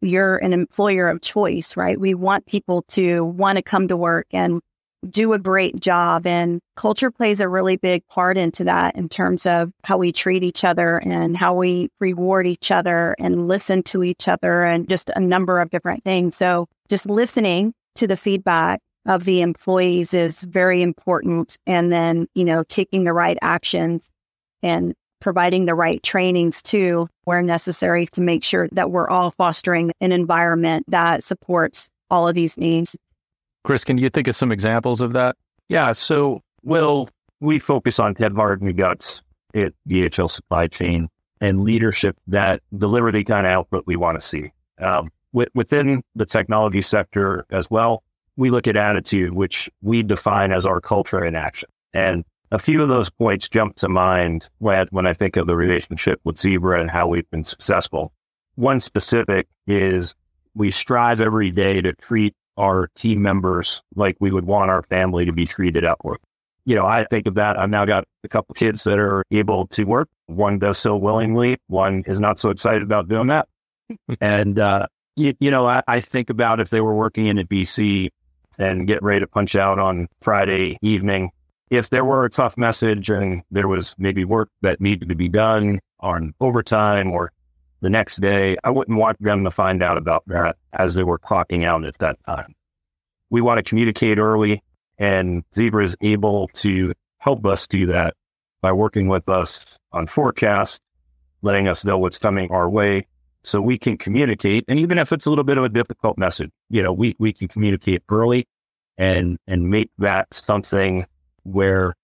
you're 0.02 0.38
an 0.38 0.54
employer 0.54 1.08
of 1.08 1.22
choice, 1.22 1.76
right? 1.76 2.00
We 2.00 2.14
want 2.14 2.46
people 2.46 2.84
to 2.90 3.24
want 3.24 3.58
to 3.58 3.62
come 3.62 3.88
to 3.88 3.98
work 3.98 4.28
and 4.32 4.62
do 5.10 5.34
a 5.34 5.40
great 5.40 5.80
job. 5.80 6.26
And 6.26 6.60
culture 6.76 7.12
plays 7.12 7.40
a 7.40 7.48
really 7.48 7.78
big 7.78 8.06
part 8.08 8.38
into 8.38 8.64
that 8.66 8.96
in 8.96 9.10
terms 9.10 9.46
of 9.46 9.72
how 9.84 9.98
we 9.98 10.12
treat 10.12 10.44
each 10.44 10.64
other 10.64 10.98
and 10.98 11.36
how 11.36 11.54
we 11.54 11.90
reward 12.00 12.48
each 12.48 12.72
other 12.72 13.16
and 13.20 13.48
listen 13.48 13.84
to 13.84 14.04
each 14.04 14.28
other 14.28 14.64
and 14.64 14.88
just 14.88 15.10
a 15.16 15.20
number 15.20 15.60
of 15.60 15.70
different 15.70 16.04
things. 16.04 16.36
So 16.36 16.68
just 16.90 17.10
listening 17.10 17.74
to 17.96 18.08
the 18.08 18.18
feedback 18.18 18.80
of 19.06 19.26
the 19.26 19.42
employees 19.42 20.14
is 20.14 20.44
very 20.44 20.82
important. 20.82 21.58
And 21.68 21.92
then, 21.92 22.28
you 22.36 22.46
know, 22.46 22.64
taking 22.64 23.04
the 23.04 23.14
right 23.14 23.38
actions 23.42 24.10
and 24.62 24.94
providing 25.20 25.66
the 25.66 25.76
right 25.76 26.04
trainings 26.04 26.62
too 26.62 27.08
where 27.24 27.42
necessary 27.42 28.08
to 28.08 28.22
make 28.22 28.44
sure 28.44 28.68
that 28.74 28.92
we're 28.92 29.10
all 29.10 29.32
fostering 29.32 29.92
an 30.02 30.12
environment 30.12 30.86
that 30.90 31.24
supports 31.24 31.90
all 32.10 32.28
of 32.28 32.36
these 32.36 32.58
needs. 32.58 32.98
Chris, 33.64 33.84
can 33.84 33.98
you 33.98 34.10
think 34.10 34.28
of 34.28 34.36
some 34.36 34.52
examples 34.52 35.02
of 35.02 35.14
that? 35.14 35.36
Yeah. 35.70 35.92
So, 35.94 36.42
well, 36.64 37.10
we 37.40 37.60
focus 37.60 38.00
on 38.00 38.16
Ted 38.16 38.34
Martin 38.34 38.76
guts 38.76 39.22
at 39.56 39.74
DHL 39.88 40.30
supply 40.30 40.68
chain 40.68 41.10
and 41.42 41.62
leadership 41.62 42.18
that 42.28 42.62
deliver 42.78 43.12
the 43.12 43.24
kind 43.24 43.46
of 43.46 43.52
output 43.52 43.84
we 43.86 43.96
want 43.96 44.20
to 44.20 44.26
see. 44.26 44.52
Um, 44.80 45.10
within 45.32 46.04
the 46.16 46.26
technology 46.26 46.82
sector 46.82 47.46
as 47.50 47.70
well, 47.70 48.04
we 48.36 48.50
look 48.50 48.68
at 48.68 48.76
attitude, 48.76 49.34
which 49.34 49.70
we 49.82 50.04
define 50.04 50.52
as 50.52 50.66
our 50.66 50.82
culture 50.82 51.24
in 51.24 51.36
action. 51.36 51.70
And 51.94 52.24
a 52.52 52.60
few 52.60 52.82
of 52.82 52.90
those 52.90 53.10
points 53.10 53.50
jump 53.50 53.76
to 53.78 53.90
mind 53.90 54.50
when, 54.60 54.88
when 54.92 55.08
I 55.08 55.14
think 55.14 55.38
of 55.38 55.48
the 55.48 55.56
relationship 55.56 56.20
with 56.24 56.38
Zebra 56.38 56.80
and 56.80 56.90
how 56.90 57.08
we've 57.08 57.30
been 57.30 57.44
successful. 57.44 58.14
One 58.56 58.80
specific 58.80 59.48
is 59.68 60.16
we 60.54 60.70
strive 60.72 61.20
every 61.20 61.50
day 61.50 61.82
to 61.82 61.94
treat 61.94 62.36
our 62.58 62.90
team 62.96 63.22
members 63.22 63.82
like 63.96 64.16
we 64.20 64.32
would 64.32 64.46
want 64.46 64.70
our 64.70 64.84
family 64.84 65.26
to 65.26 65.32
be 65.32 65.46
treated 65.46 65.84
at 65.84 66.04
work. 66.04 66.22
You 66.66 66.76
know, 66.76 66.86
I 66.86 67.06
think 67.06 67.28
of 67.28 67.36
that. 67.36 67.60
I've 67.60 67.70
now 67.70 67.86
got 67.86 68.06
a 68.24 68.30
couple 68.30 68.54
kids 68.54 68.84
that 68.86 68.98
are 68.98 69.24
able 69.32 69.68
to 69.68 69.84
work. 69.84 70.10
One 70.28 70.60
does 70.60 70.78
so 70.78 70.96
willingly. 70.96 71.58
One 71.68 72.04
is 72.08 72.20
not 72.20 72.40
so 72.40 72.50
excited 72.50 72.84
about 72.84 73.10
doing 73.10 73.28
that. 73.28 73.48
and, 74.22 74.60
uh, 74.60 74.88
you, 75.16 75.34
you 75.40 75.52
know, 75.52 75.68
I, 75.68 75.84
I 75.88 76.00
think 76.00 76.30
about 76.30 76.60
if 76.60 76.70
they 76.70 76.82
were 76.82 76.96
working 76.96 77.28
in 77.28 77.38
a 77.38 77.44
DC 77.44 78.10
and 78.58 78.88
get 78.88 79.04
ready 79.04 79.20
to 79.20 79.28
punch 79.28 79.56
out 79.56 79.80
on 79.80 80.08
Friday 80.22 80.78
evening. 80.82 81.32
If 81.70 81.90
there 81.90 82.06
were 82.06 82.24
a 82.26 82.30
tough 82.30 82.58
message 82.58 83.10
and 83.10 83.42
there 83.52 83.68
was 83.68 83.96
maybe 83.98 84.26
work 84.26 84.50
that 84.62 84.80
needed 84.80 85.10
to 85.10 85.16
be 85.16 85.28
done 85.28 85.80
on 86.00 86.34
overtime 86.40 87.12
or 87.12 87.32
the 87.84 87.90
next 87.90 88.22
day, 88.22 88.56
I 88.64 88.70
wouldn't 88.70 88.98
want 88.98 89.22
them 89.22 89.44
to 89.44 89.52
find 89.52 89.84
out 89.84 89.98
about 89.98 90.24
that 90.28 90.56
as 90.72 90.96
they 90.96 91.04
were 91.04 91.20
clocking 91.20 91.66
out 91.66 91.84
at 91.84 91.98
that 91.98 92.18
time. 92.26 92.56
We 93.30 93.42
want 93.42 93.58
to 93.58 93.64
communicate 93.64 94.18
early, 94.18 94.64
and 94.98 95.44
Zebra 95.54 95.84
is 95.84 95.98
able 96.00 96.48
to 96.54 96.94
help 97.18 97.46
us 97.46 97.68
do 97.68 97.86
that 97.88 98.16
by 98.62 98.72
working 98.72 99.10
with 99.10 99.28
us 99.28 99.78
on 99.92 100.08
forecast, 100.08 100.82
letting 101.42 101.68
us 101.68 101.84
know 101.84 101.98
what's 101.98 102.18
coming 102.18 102.50
our 102.52 102.70
way, 102.70 103.06
so 103.44 103.60
we 103.60 103.78
can 103.78 103.98
communicate. 103.98 104.64
And 104.70 104.80
even 104.80 104.98
if 104.98 105.12
it's 105.12 105.26
a 105.26 105.30
little 105.30 105.44
bit 105.44 105.58
of 105.58 105.66
a 105.66 105.70
difficult 105.70 106.18
message, 106.18 106.52
you 106.70 106.82
know, 106.82 106.94
we, 106.94 107.18
we 107.20 107.34
can 107.34 107.50
communicate 107.50 108.02
early 108.10 108.48
and, 108.98 109.38
and 109.46 109.70
make 109.70 109.92
that 109.98 110.34
something 110.34 111.06
where 111.44 111.96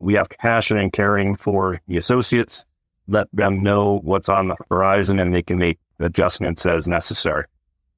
we 0.00 0.14
have 0.14 0.30
compassion 0.30 0.78
and 0.78 0.90
caring 0.90 1.36
for 1.36 1.82
the 1.86 1.98
associates, 1.98 2.64
let 3.08 3.26
them 3.32 3.62
know 3.62 4.00
what's 4.04 4.28
on 4.28 4.48
the 4.48 4.56
horizon 4.70 5.18
and 5.18 5.34
they 5.34 5.42
can 5.42 5.58
make 5.58 5.78
adjustments 5.98 6.66
as 6.66 6.86
necessary. 6.86 7.44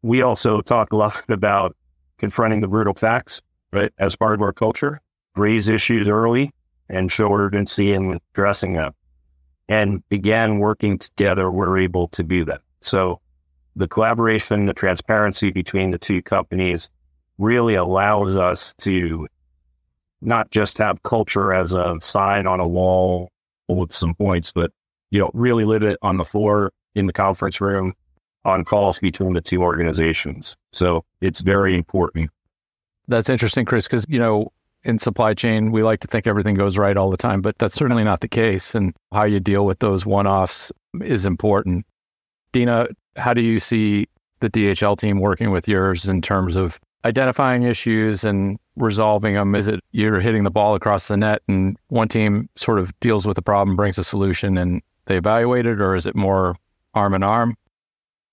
We 0.02 0.22
also 0.22 0.60
talk 0.60 0.92
a 0.92 0.96
lot 0.96 1.22
about 1.28 1.76
confronting 2.18 2.60
the 2.60 2.68
brutal 2.68 2.94
facts, 2.94 3.42
right? 3.72 3.92
As 3.98 4.16
part 4.16 4.34
of 4.34 4.42
our 4.42 4.52
culture, 4.52 5.00
raise 5.36 5.68
issues 5.68 6.08
early 6.08 6.52
and 6.88 7.10
show 7.10 7.32
urgency 7.32 7.92
in 7.92 8.18
addressing 8.32 8.74
them. 8.74 8.92
And 9.68 10.06
began 10.08 10.58
working 10.58 10.98
together, 10.98 11.50
we're 11.50 11.78
able 11.78 12.08
to 12.08 12.24
do 12.24 12.44
that. 12.46 12.60
So 12.80 13.20
the 13.76 13.86
collaboration, 13.86 14.66
the 14.66 14.74
transparency 14.74 15.50
between 15.50 15.92
the 15.92 15.98
two 15.98 16.22
companies 16.22 16.90
really 17.38 17.74
allows 17.74 18.36
us 18.36 18.74
to 18.78 19.28
not 20.20 20.50
just 20.50 20.78
have 20.78 21.02
culture 21.04 21.54
as 21.54 21.72
a 21.72 21.96
sign 22.00 22.46
on 22.46 22.60
a 22.60 22.66
wall 22.66 23.30
with 23.68 23.92
some 23.92 24.14
points, 24.14 24.52
but 24.52 24.72
you 25.10 25.20
know, 25.20 25.30
really 25.34 25.64
live 25.64 25.82
it 25.82 25.98
on 26.02 26.16
the 26.16 26.24
floor 26.24 26.72
in 26.94 27.06
the 27.06 27.12
conference 27.12 27.60
room 27.60 27.94
on 28.44 28.64
calls 28.64 28.98
between 28.98 29.34
the 29.34 29.40
two 29.40 29.62
organizations. 29.62 30.56
So 30.72 31.04
it's 31.20 31.40
very 31.40 31.76
important. 31.76 32.30
That's 33.08 33.28
interesting, 33.28 33.64
Chris, 33.64 33.86
because 33.86 34.06
you 34.08 34.18
know, 34.18 34.52
in 34.84 34.98
supply 34.98 35.34
chain, 35.34 35.72
we 35.72 35.82
like 35.82 36.00
to 36.00 36.06
think 36.06 36.26
everything 36.26 36.54
goes 36.54 36.78
right 36.78 36.96
all 36.96 37.10
the 37.10 37.16
time, 37.16 37.42
but 37.42 37.58
that's 37.58 37.74
certainly 37.74 38.04
not 38.04 38.20
the 38.20 38.28
case. 38.28 38.74
And 38.74 38.94
how 39.12 39.24
you 39.24 39.40
deal 39.40 39.66
with 39.66 39.80
those 39.80 40.06
one 40.06 40.26
offs 40.26 40.72
is 41.02 41.26
important. 41.26 41.84
Deanna, 42.52 42.88
how 43.16 43.34
do 43.34 43.42
you 43.42 43.58
see 43.58 44.06
the 44.40 44.48
DHL 44.48 44.96
team 44.98 45.20
working 45.20 45.50
with 45.50 45.68
yours 45.68 46.08
in 46.08 46.22
terms 46.22 46.56
of 46.56 46.80
identifying 47.04 47.64
issues 47.64 48.24
and 48.24 48.58
resolving 48.76 49.34
them? 49.34 49.54
Is 49.54 49.68
it 49.68 49.80
you're 49.92 50.20
hitting 50.20 50.44
the 50.44 50.50
ball 50.50 50.74
across 50.74 51.08
the 51.08 51.16
net 51.16 51.42
and 51.48 51.76
one 51.88 52.08
team 52.08 52.48
sort 52.56 52.78
of 52.78 52.98
deals 53.00 53.26
with 53.26 53.34
the 53.34 53.42
problem, 53.42 53.76
brings 53.76 53.98
a 53.98 54.04
solution, 54.04 54.56
and 54.56 54.80
they 55.06 55.16
evaluate 55.16 55.66
it, 55.66 55.80
or 55.80 55.94
is 55.94 56.06
it 56.06 56.16
more 56.16 56.56
arm 56.94 57.14
in 57.14 57.22
arm? 57.22 57.56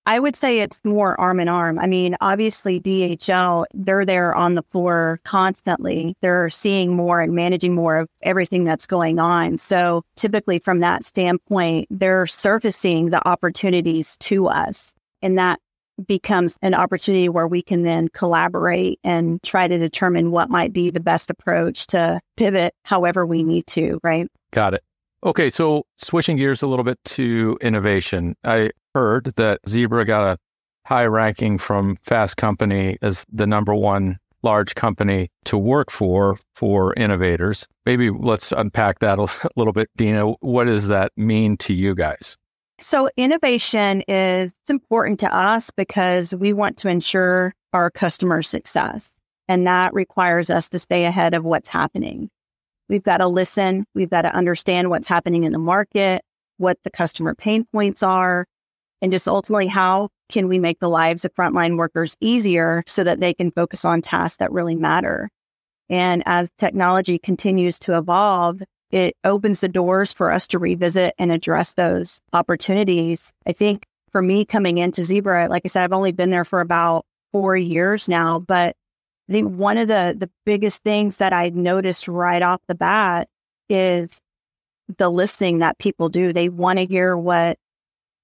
I 0.08 0.20
would 0.20 0.38
say 0.38 0.62
it's 0.62 0.80
more 0.86 1.20
arm 1.20 1.42
in 1.42 1.50
arm. 1.50 1.78
I 1.80 1.86
mean, 1.86 2.16
obviously, 2.22 2.80
DHL, 2.80 3.66
they're 3.74 4.06
there 4.06 4.34
on 4.34 4.56
the 4.56 4.64
floor 4.64 5.20
constantly. 5.26 6.16
They're 6.22 6.50
seeing 6.50 6.96
more 6.96 7.20
and 7.20 7.34
managing 7.34 7.76
more 7.76 7.98
of 7.98 8.10
everything 8.22 8.64
that's 8.64 8.88
going 8.88 9.20
on. 9.20 9.58
So, 9.58 10.06
typically, 10.16 10.60
from 10.60 10.80
that 10.80 11.04
standpoint, 11.04 11.88
they're 11.90 12.26
surfacing 12.26 13.08
the 13.08 13.28
opportunities 13.28 14.16
to 14.20 14.48
us. 14.48 14.96
And 15.22 15.38
that 15.38 15.60
becomes 16.06 16.58
an 16.62 16.74
opportunity 16.74 17.28
where 17.28 17.48
we 17.48 17.62
can 17.62 17.82
then 17.82 18.08
collaborate 18.08 19.02
and 19.04 19.44
try 19.44 19.68
to 19.68 19.78
determine 19.78 20.32
what 20.32 20.50
might 20.50 20.72
be 20.72 20.90
the 20.90 21.02
best 21.02 21.30
approach 21.30 21.88
to 21.88 22.22
pivot 22.38 22.74
however 22.84 23.26
we 23.26 23.44
need 23.44 23.68
to, 23.68 24.00
right? 24.04 24.30
Got 24.52 24.76
it. 24.76 24.84
Okay, 25.28 25.50
so 25.50 25.84
switching 25.98 26.38
gears 26.38 26.62
a 26.62 26.68
little 26.68 26.86
bit 26.86 27.04
to 27.04 27.58
innovation. 27.60 28.34
I 28.46 28.70
heard 28.96 29.34
that 29.36 29.60
Zebra 29.68 30.06
got 30.06 30.24
a 30.24 30.38
high 30.86 31.04
ranking 31.04 31.58
from 31.58 31.98
Fast 32.02 32.38
Company 32.38 32.98
as 33.02 33.26
the 33.30 33.46
number 33.46 33.76
one 33.76 34.20
large 34.42 34.76
company 34.76 35.30
to 35.44 35.58
work 35.58 35.92
for 35.92 36.38
for 36.56 36.94
innovators. 36.94 37.68
Maybe 37.86 38.10
let's 38.10 38.54
unpack 38.54 39.00
that 39.00 39.20
a 39.20 39.28
little 39.58 39.74
bit, 39.74 39.90
Deanna. 40.00 40.38
What 40.40 40.64
does 40.64 40.88
that 40.88 41.12
mean 41.18 41.58
to 41.58 41.74
you 41.74 41.94
guys? 41.94 42.38
So 42.80 43.10
innovation 43.18 44.04
is 44.08 44.54
important 44.70 45.20
to 45.20 45.36
us 45.36 45.72
because 45.72 46.34
we 46.34 46.54
want 46.54 46.78
to 46.78 46.88
ensure 46.88 47.54
our 47.74 47.92
customer 47.92 48.42
success. 48.42 49.12
And 49.50 49.68
that 49.68 49.94
requires 49.94 50.50
us 50.50 50.70
to 50.70 50.80
stay 50.80 51.04
ahead 51.04 51.34
of 51.34 51.44
what's 51.44 51.68
happening. 51.68 52.30
We've 52.90 53.04
got 53.04 53.18
to 53.18 53.28
listen. 53.28 53.86
We've 53.94 54.10
got 54.10 54.24
to 54.24 54.34
understand 54.34 54.90
what's 54.90 55.08
happening 55.08 55.44
in 55.44 55.52
the 55.52 55.60
market, 55.60 56.22
what 56.58 56.78
the 56.84 56.90
customer 56.90 57.36
pain 57.36 57.66
points 57.72 58.04
are, 58.04 58.46
and 59.02 59.12
just 59.12 59.28
ultimately 59.28 59.68
how 59.68 60.10
can 60.30 60.48
we 60.48 60.60
make 60.60 60.80
the 60.80 60.90
lives 60.90 61.24
of 61.26 61.34
frontline 61.34 61.78
workers 61.78 62.18
easier 62.20 62.84
so 62.88 63.04
that 63.04 63.20
they 63.20 63.34
can 63.34 63.52
focus 63.52 63.86
on 63.86 64.02
tasks 64.02 64.38
that 64.38 64.52
really 64.52 64.76
matter. 64.76 65.30
And 65.90 66.24
as 66.26 66.50
technology 66.58 67.18
continues 67.18 67.80
to 67.80 67.98
evolve, 67.98 68.62
it 68.92 69.16
opens 69.24 69.62
the 69.62 69.68
doors 69.68 70.14
for 70.14 70.32
us 70.32 70.48
to 70.48 70.60
revisit 70.60 71.14
and 71.18 71.32
address 71.32 71.74
those 71.74 72.22
opportunities. 72.34 73.32
I 73.46 73.54
think 73.54 73.86
for 74.12 74.22
me 74.22 74.46
coming 74.46 74.78
into 74.78 75.04
Zebra, 75.04 75.48
like 75.50 75.64
I 75.66 75.68
said, 75.68 75.84
I've 75.84 75.94
only 75.94 76.12
been 76.12 76.30
there 76.30 76.46
for 76.46 76.62
about 76.62 77.06
four 77.32 77.56
years 77.58 78.08
now, 78.08 78.40
but 78.40 78.76
I 79.30 79.34
think 79.34 79.56
one 79.56 79.78
of 79.78 79.88
the 79.88 80.16
the 80.18 80.30
biggest 80.46 80.84
things 80.84 81.18
that 81.18 81.34
I 81.34 81.50
noticed 81.50 82.08
right 82.08 82.42
off 82.42 82.62
the 82.68 82.76
bat 82.76 83.28
is 83.70 84.22
the 84.98 85.10
listening 85.10 85.60
that 85.60 85.78
people 85.80 86.10
do. 86.10 86.32
They 86.32 86.50
want 86.50 86.80
to 86.80 86.86
hear 86.86 87.18
what 87.18 87.58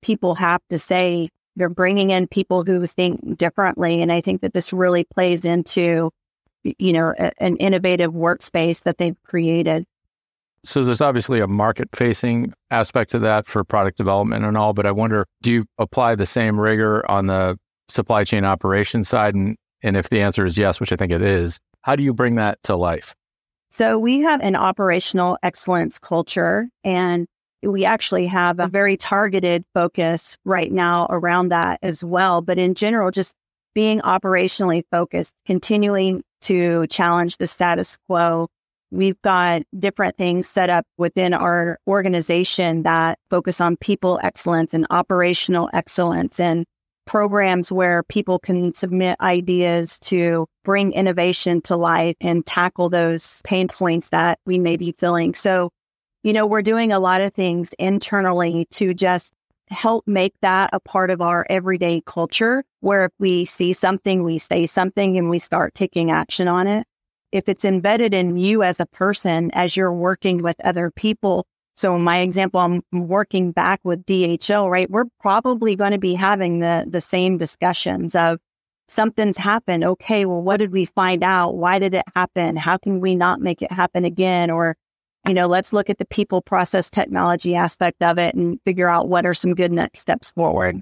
people 0.01 0.35
have 0.35 0.61
to 0.69 0.79
say. 0.79 1.29
They're 1.55 1.69
bringing 1.69 2.09
in 2.09 2.27
people 2.27 2.63
who 2.63 2.85
think 2.87 3.37
differently, 3.37 4.01
and 4.01 4.11
I 4.11 4.21
think 4.21 4.41
that 4.41 4.53
this 4.53 4.73
really 4.73 5.03
plays 5.03 5.45
into, 5.45 6.09
you 6.63 6.93
know, 6.93 7.13
a, 7.19 7.31
an 7.43 7.57
innovative 7.57 8.13
workspace 8.13 8.83
that 8.83 8.97
they've 8.97 9.21
created. 9.23 9.85
So 10.63 10.81
there's 10.81 11.01
obviously 11.01 11.41
a 11.41 11.47
market 11.47 11.89
facing 11.93 12.53
aspect 12.71 13.11
to 13.11 13.19
that 13.19 13.45
for 13.45 13.65
product 13.65 13.97
development 13.97 14.45
and 14.45 14.57
all, 14.57 14.71
but 14.73 14.85
I 14.85 14.91
wonder, 14.91 15.27
do 15.41 15.51
you 15.51 15.65
apply 15.77 16.15
the 16.15 16.25
same 16.25 16.57
rigor 16.57 17.03
on 17.11 17.27
the 17.27 17.59
supply 17.89 18.23
chain 18.23 18.45
operations 18.45 19.09
side? 19.09 19.35
And 19.35 19.57
and 19.83 19.97
if 19.97 20.09
the 20.09 20.21
answer 20.21 20.45
is 20.45 20.57
yes, 20.57 20.79
which 20.79 20.91
I 20.91 20.95
think 20.95 21.11
it 21.11 21.21
is, 21.21 21.59
how 21.81 21.95
do 21.95 22.03
you 22.03 22.13
bring 22.13 22.35
that 22.35 22.61
to 22.63 22.75
life? 22.75 23.15
So 23.69 23.97
we 23.97 24.19
have 24.21 24.41
an 24.41 24.55
operational 24.55 25.37
excellence 25.43 25.99
culture 25.99 26.69
and 26.83 27.27
we 27.61 27.85
actually 27.85 28.27
have 28.27 28.59
a 28.59 28.67
very 28.67 28.97
targeted 28.97 29.65
focus 29.73 30.37
right 30.45 30.71
now 30.71 31.07
around 31.09 31.49
that 31.49 31.79
as 31.81 32.03
well. 32.03 32.41
But 32.41 32.57
in 32.57 32.75
general, 32.75 33.11
just 33.11 33.35
being 33.73 33.99
operationally 34.01 34.83
focused, 34.91 35.33
continuing 35.45 36.23
to 36.41 36.87
challenge 36.87 37.37
the 37.37 37.47
status 37.47 37.97
quo. 38.07 38.47
We've 38.91 39.19
got 39.23 39.63
different 39.79 40.17
things 40.17 40.47
set 40.47 40.69
up 40.69 40.85
within 40.97 41.33
our 41.33 41.79
organization 41.87 42.83
that 42.83 43.17
focus 43.31 43.59
on 43.59 43.77
people 43.77 44.19
excellence 44.21 44.73
and 44.73 44.85
operational 44.91 45.69
excellence 45.73 46.39
and 46.39 46.65
programs 47.05 47.71
where 47.71 48.03
people 48.03 48.39
can 48.39 48.73
submit 48.73 49.17
ideas 49.21 49.99
to 49.99 50.47
bring 50.63 50.93
innovation 50.93 51.61
to 51.61 51.75
life 51.75 52.15
and 52.21 52.45
tackle 52.45 52.89
those 52.89 53.41
pain 53.43 53.67
points 53.67 54.09
that 54.09 54.39
we 54.45 54.59
may 54.59 54.77
be 54.77 54.93
feeling. 54.97 55.33
So 55.33 55.71
you 56.23 56.31
know, 56.31 56.45
we're 56.45 56.61
doing 56.61 56.91
a 56.93 56.99
lot 56.99 57.21
of 57.21 57.33
things 57.33 57.73
internally 57.77 58.65
to 58.71 58.93
just 58.93 59.33
help 59.69 60.07
make 60.07 60.33
that 60.41 60.69
a 60.73 60.79
part 60.79 61.09
of 61.09 61.21
our 61.21 61.45
everyday 61.49 62.01
culture 62.05 62.63
where 62.79 63.05
if 63.05 63.11
we 63.19 63.45
see 63.45 63.73
something, 63.73 64.23
we 64.23 64.37
say 64.37 64.65
something 64.65 65.17
and 65.17 65.29
we 65.29 65.39
start 65.39 65.73
taking 65.73 66.11
action 66.11 66.47
on 66.47 66.67
it. 66.67 66.87
If 67.31 67.49
it's 67.49 67.65
embedded 67.65 68.13
in 68.13 68.37
you 68.37 68.63
as 68.63 68.79
a 68.79 68.85
person, 68.85 69.51
as 69.53 69.75
you're 69.75 69.93
working 69.93 70.41
with 70.41 70.55
other 70.63 70.91
people. 70.91 71.45
So 71.75 71.95
in 71.95 72.03
my 72.03 72.19
example, 72.19 72.59
I'm 72.59 72.83
working 72.91 73.51
back 73.51 73.79
with 73.83 74.05
DHL, 74.05 74.69
right? 74.69 74.89
We're 74.89 75.05
probably 75.19 75.75
going 75.75 75.91
to 75.91 75.97
be 75.97 76.13
having 76.13 76.59
the, 76.59 76.85
the 76.87 77.01
same 77.01 77.37
discussions 77.37 78.15
of 78.15 78.39
something's 78.87 79.37
happened. 79.37 79.83
Okay. 79.83 80.25
Well, 80.25 80.41
what 80.41 80.57
did 80.57 80.71
we 80.71 80.85
find 80.85 81.23
out? 81.23 81.55
Why 81.55 81.79
did 81.79 81.95
it 81.95 82.05
happen? 82.15 82.55
How 82.55 82.77
can 82.77 82.99
we 82.99 83.15
not 83.15 83.41
make 83.41 83.61
it 83.61 83.71
happen 83.71 84.05
again? 84.05 84.51
Or 84.51 84.77
you 85.27 85.33
know, 85.33 85.47
let's 85.47 85.71
look 85.71 85.89
at 85.89 85.97
the 85.97 86.05
people 86.05 86.41
process 86.41 86.89
technology 86.89 87.55
aspect 87.55 88.03
of 88.03 88.17
it 88.19 88.35
and 88.35 88.59
figure 88.65 88.89
out 88.89 89.07
what 89.07 89.25
are 89.25 89.33
some 89.33 89.53
good 89.53 89.71
next 89.71 89.99
steps 89.99 90.31
forward. 90.33 90.81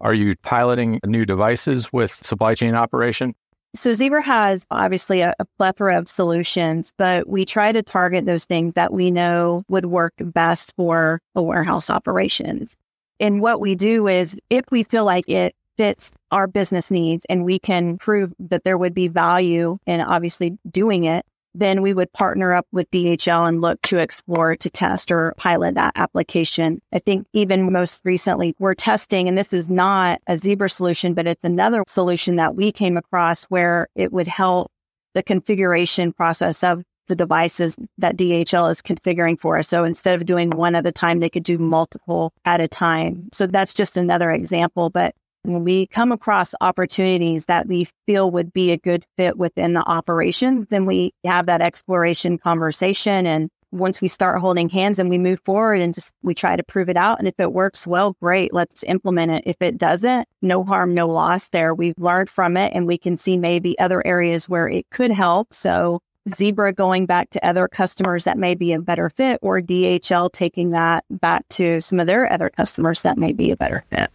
Are 0.00 0.14
you 0.14 0.34
piloting 0.36 0.98
new 1.04 1.26
devices 1.26 1.92
with 1.92 2.10
supply 2.10 2.54
chain 2.54 2.74
operation? 2.74 3.34
So 3.74 3.92
Zebra 3.92 4.22
has 4.22 4.66
obviously 4.70 5.20
a, 5.20 5.32
a, 5.38 5.44
plethora 5.56 5.96
of 5.96 6.08
solutions, 6.08 6.92
but 6.96 7.28
we 7.28 7.44
try 7.44 7.70
to 7.70 7.82
target 7.82 8.26
those 8.26 8.44
things 8.44 8.74
that 8.74 8.92
we 8.92 9.12
know 9.12 9.62
would 9.68 9.86
work 9.86 10.14
best 10.18 10.74
for 10.76 11.20
a 11.36 11.42
warehouse 11.42 11.88
operations. 11.88 12.76
And 13.20 13.40
what 13.40 13.60
we 13.60 13.76
do 13.76 14.08
is 14.08 14.40
if 14.50 14.64
we 14.72 14.82
feel 14.82 15.04
like 15.04 15.28
it 15.28 15.54
fits 15.76 16.10
our 16.32 16.48
business 16.48 16.90
needs 16.90 17.24
and 17.30 17.44
we 17.44 17.58
can 17.60 17.96
prove 17.96 18.32
that 18.40 18.64
there 18.64 18.76
would 18.76 18.94
be 18.94 19.06
value 19.06 19.78
in 19.86 20.00
obviously 20.00 20.58
doing 20.68 21.04
it, 21.04 21.24
then 21.54 21.82
we 21.82 21.92
would 21.92 22.12
partner 22.12 22.52
up 22.52 22.66
with 22.72 22.90
DHL 22.90 23.48
and 23.48 23.60
look 23.60 23.80
to 23.82 23.98
explore 23.98 24.56
to 24.56 24.70
test 24.70 25.10
or 25.10 25.34
pilot 25.36 25.74
that 25.74 25.92
application. 25.96 26.80
I 26.92 27.00
think 27.00 27.26
even 27.32 27.72
most 27.72 28.02
recently 28.04 28.54
we're 28.58 28.74
testing, 28.74 29.28
and 29.28 29.36
this 29.36 29.52
is 29.52 29.68
not 29.68 30.20
a 30.26 30.36
Zebra 30.38 30.70
solution, 30.70 31.14
but 31.14 31.26
it's 31.26 31.44
another 31.44 31.82
solution 31.86 32.36
that 32.36 32.54
we 32.54 32.72
came 32.72 32.96
across 32.96 33.44
where 33.44 33.88
it 33.94 34.12
would 34.12 34.28
help 34.28 34.70
the 35.14 35.22
configuration 35.22 36.12
process 36.12 36.62
of 36.62 36.82
the 37.08 37.16
devices 37.16 37.76
that 37.98 38.16
DHL 38.16 38.70
is 38.70 38.80
configuring 38.80 39.38
for 39.38 39.58
us. 39.58 39.66
So 39.66 39.82
instead 39.82 40.14
of 40.14 40.26
doing 40.26 40.50
one 40.50 40.76
at 40.76 40.86
a 40.86 40.92
time, 40.92 41.18
they 41.18 41.28
could 41.28 41.42
do 41.42 41.58
multiple 41.58 42.32
at 42.44 42.60
a 42.60 42.68
time. 42.68 43.28
So 43.32 43.48
that's 43.48 43.74
just 43.74 43.96
another 43.96 44.30
example. 44.30 44.90
But 44.90 45.14
when 45.42 45.64
we 45.64 45.86
come 45.86 46.12
across 46.12 46.54
opportunities 46.60 47.46
that 47.46 47.66
we 47.66 47.88
feel 48.06 48.30
would 48.30 48.52
be 48.52 48.72
a 48.72 48.76
good 48.76 49.04
fit 49.16 49.38
within 49.38 49.72
the 49.72 49.82
operation, 49.88 50.66
then 50.70 50.86
we 50.86 51.12
have 51.24 51.46
that 51.46 51.62
exploration 51.62 52.38
conversation. 52.38 53.26
And 53.26 53.50
once 53.72 54.00
we 54.00 54.08
start 54.08 54.40
holding 54.40 54.68
hands 54.68 54.98
and 54.98 55.08
we 55.08 55.18
move 55.18 55.40
forward 55.44 55.80
and 55.80 55.94
just 55.94 56.12
we 56.22 56.34
try 56.34 56.56
to 56.56 56.62
prove 56.62 56.88
it 56.88 56.96
out. 56.96 57.18
And 57.18 57.28
if 57.28 57.38
it 57.38 57.52
works 57.52 57.86
well, 57.86 58.16
great, 58.20 58.52
let's 58.52 58.82
implement 58.82 59.32
it. 59.32 59.42
If 59.46 59.56
it 59.60 59.78
doesn't, 59.78 60.28
no 60.42 60.64
harm, 60.64 60.92
no 60.92 61.06
loss 61.06 61.48
there. 61.48 61.74
We've 61.74 61.98
learned 61.98 62.28
from 62.28 62.56
it 62.56 62.72
and 62.74 62.86
we 62.86 62.98
can 62.98 63.16
see 63.16 63.36
maybe 63.36 63.78
other 63.78 64.04
areas 64.06 64.48
where 64.48 64.68
it 64.68 64.90
could 64.90 65.12
help. 65.12 65.54
So 65.54 66.02
Zebra 66.28 66.72
going 66.72 67.06
back 67.06 67.30
to 67.30 67.46
other 67.46 67.66
customers 67.66 68.24
that 68.24 68.36
may 68.36 68.54
be 68.54 68.72
a 68.72 68.80
better 68.80 69.08
fit, 69.08 69.38
or 69.40 69.60
DHL 69.60 70.30
taking 70.32 70.70
that 70.70 71.04
back 71.10 71.48
to 71.50 71.80
some 71.80 71.98
of 71.98 72.06
their 72.06 72.30
other 72.30 72.50
customers 72.50 73.02
that 73.02 73.16
may 73.16 73.32
be 73.32 73.50
a 73.50 73.56
better 73.56 73.84
fit. 73.90 74.10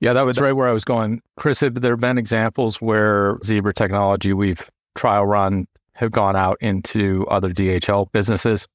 Yeah, 0.00 0.14
that 0.14 0.24
was 0.24 0.40
right 0.40 0.52
where 0.52 0.66
I 0.66 0.72
was 0.72 0.84
going. 0.84 1.20
Chris, 1.36 1.60
have 1.60 1.74
there 1.74 1.96
been 1.96 2.16
examples 2.16 2.80
where 2.80 3.38
Zebra 3.44 3.74
technology 3.74 4.32
we've 4.32 4.68
trial 4.94 5.26
run 5.26 5.66
have 5.92 6.10
gone 6.10 6.36
out 6.36 6.56
into 6.62 7.26
other 7.28 7.50
DHL 7.50 8.10
businesses? 8.10 8.66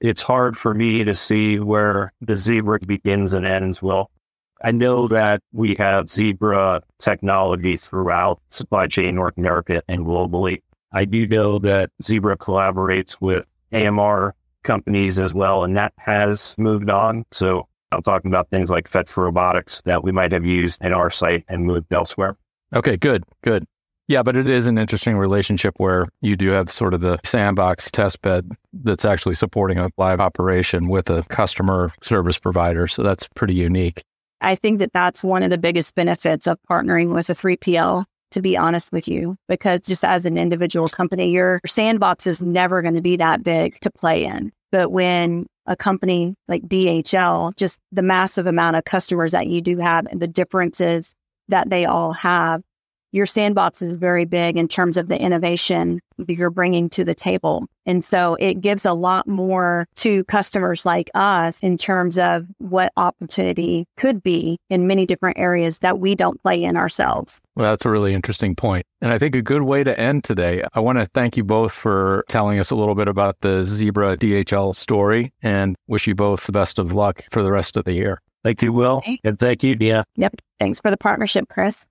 It's 0.00 0.22
hard 0.22 0.56
for 0.56 0.72
me 0.72 1.02
to 1.02 1.14
see 1.14 1.58
where 1.58 2.12
the 2.20 2.36
Zebra 2.36 2.78
begins 2.80 3.34
and 3.34 3.44
ends, 3.44 3.82
Will. 3.82 4.10
I 4.64 4.70
know 4.70 5.08
that 5.08 5.42
we 5.52 5.74
have 5.74 6.08
Zebra 6.08 6.82
technology 6.98 7.76
throughout 7.76 8.40
supply 8.50 8.86
chain 8.86 9.16
North 9.16 9.36
America 9.36 9.82
and 9.88 10.06
globally. 10.06 10.62
I 10.92 11.04
do 11.04 11.26
know 11.26 11.58
that 11.58 11.90
Zebra 12.04 12.36
collaborates 12.36 13.16
with 13.20 13.46
AMR 13.72 14.36
companies 14.62 15.18
as 15.18 15.34
well, 15.34 15.64
and 15.64 15.76
that 15.76 15.92
has 15.96 16.54
moved 16.58 16.90
on. 16.90 17.24
So 17.32 17.66
I'm 17.92 18.02
talking 18.02 18.30
about 18.30 18.48
things 18.50 18.70
like 18.70 18.88
Fetch 18.88 19.16
Robotics 19.16 19.82
that 19.84 20.02
we 20.02 20.12
might 20.12 20.32
have 20.32 20.44
used 20.44 20.82
in 20.82 20.92
our 20.92 21.10
site 21.10 21.44
and 21.48 21.64
moved 21.64 21.92
elsewhere. 21.92 22.36
Okay, 22.74 22.96
good, 22.96 23.24
good. 23.42 23.64
Yeah, 24.08 24.22
but 24.22 24.36
it 24.36 24.48
is 24.48 24.66
an 24.66 24.78
interesting 24.78 25.16
relationship 25.16 25.74
where 25.76 26.06
you 26.20 26.36
do 26.36 26.48
have 26.50 26.70
sort 26.70 26.92
of 26.92 27.00
the 27.00 27.18
sandbox 27.24 27.90
test 27.90 28.20
bed 28.22 28.50
that's 28.72 29.04
actually 29.04 29.34
supporting 29.34 29.78
a 29.78 29.90
live 29.96 30.20
operation 30.20 30.88
with 30.88 31.08
a 31.08 31.22
customer 31.24 31.90
service 32.02 32.38
provider. 32.38 32.86
So 32.88 33.02
that's 33.02 33.28
pretty 33.34 33.54
unique. 33.54 34.02
I 34.40 34.56
think 34.56 34.80
that 34.80 34.92
that's 34.92 35.22
one 35.22 35.42
of 35.44 35.50
the 35.50 35.58
biggest 35.58 35.94
benefits 35.94 36.46
of 36.46 36.58
partnering 36.68 37.14
with 37.14 37.30
a 37.30 37.34
3PL, 37.34 38.04
to 38.32 38.42
be 38.42 38.56
honest 38.56 38.92
with 38.92 39.06
you, 39.06 39.36
because 39.48 39.80
just 39.80 40.04
as 40.04 40.26
an 40.26 40.36
individual 40.36 40.88
company, 40.88 41.30
your 41.30 41.60
sandbox 41.64 42.26
is 42.26 42.42
never 42.42 42.82
going 42.82 42.94
to 42.94 43.00
be 43.00 43.16
that 43.16 43.44
big 43.44 43.78
to 43.80 43.90
play 43.90 44.24
in. 44.24 44.50
But 44.72 44.90
when 44.90 45.46
a 45.66 45.76
company 45.76 46.34
like 46.48 46.62
DHL, 46.62 47.56
just 47.56 47.78
the 47.92 48.02
massive 48.02 48.46
amount 48.46 48.76
of 48.76 48.84
customers 48.84 49.32
that 49.32 49.46
you 49.46 49.60
do 49.60 49.78
have 49.78 50.06
and 50.06 50.20
the 50.20 50.26
differences 50.26 51.14
that 51.48 51.70
they 51.70 51.84
all 51.84 52.12
have, 52.12 52.62
your 53.12 53.26
sandbox 53.26 53.82
is 53.82 53.96
very 53.96 54.24
big 54.24 54.56
in 54.56 54.66
terms 54.68 54.96
of 54.96 55.08
the 55.08 55.20
innovation 55.20 56.00
that 56.18 56.36
you're 56.36 56.50
bringing 56.50 56.88
to 56.90 57.04
the 57.04 57.14
table. 57.14 57.66
And 57.84 58.04
so 58.04 58.36
it 58.38 58.60
gives 58.60 58.84
a 58.84 58.92
lot 58.92 59.26
more 59.26 59.86
to 59.96 60.24
customers 60.24 60.86
like 60.86 61.10
us 61.14 61.58
in 61.60 61.76
terms 61.76 62.18
of 62.18 62.46
what 62.58 62.92
opportunity 62.96 63.86
could 63.96 64.22
be 64.22 64.58
in 64.70 64.86
many 64.86 65.04
different 65.04 65.38
areas 65.38 65.78
that 65.80 65.98
we 65.98 66.14
don't 66.14 66.42
play 66.42 66.62
in 66.62 66.76
ourselves. 66.76 67.40
Well, 67.56 67.68
that's 67.68 67.84
a 67.84 67.90
really 67.90 68.14
interesting 68.14 68.54
point. 68.54 68.86
And 69.00 69.12
I 69.12 69.18
think 69.18 69.34
a 69.34 69.42
good 69.42 69.62
way 69.62 69.84
to 69.84 69.98
end 69.98 70.24
today, 70.24 70.64
I 70.74 70.80
want 70.80 70.98
to 70.98 71.06
thank 71.06 71.36
you 71.36 71.44
both 71.44 71.72
for 71.72 72.24
telling 72.28 72.58
us 72.58 72.70
a 72.70 72.76
little 72.76 72.94
bit 72.94 73.08
about 73.08 73.40
the 73.40 73.64
Zebra 73.64 74.16
DHL 74.16 74.74
story 74.74 75.32
and 75.42 75.76
wish 75.86 76.06
you 76.06 76.14
both 76.14 76.46
the 76.46 76.52
best 76.52 76.78
of 76.78 76.92
luck 76.92 77.24
for 77.30 77.42
the 77.42 77.52
rest 77.52 77.76
of 77.76 77.84
the 77.84 77.92
year. 77.92 78.22
Thank 78.44 78.62
you, 78.62 78.72
Will. 78.72 79.02
And 79.24 79.38
thank 79.38 79.62
you, 79.62 79.76
Nia. 79.76 80.04
Yep. 80.16 80.36
Thanks 80.58 80.80
for 80.80 80.90
the 80.90 80.96
partnership, 80.96 81.48
Chris. 81.48 81.86